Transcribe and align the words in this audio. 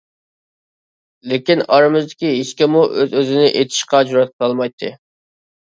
لېكىن 1.31 1.61
ئارىمىزدىكى 1.75 2.33
ھېچكىممۇ 2.39 2.83
ئۆز-ئۆزىنى 2.97 3.47
ئېتىشقا 3.55 4.03
جۈرئەت 4.11 4.35
قىلالمايتتى. 4.35 4.95